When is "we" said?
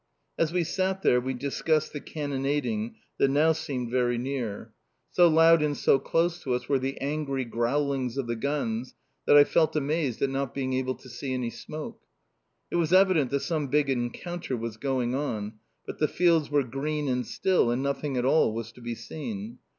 0.51-0.63, 1.21-1.35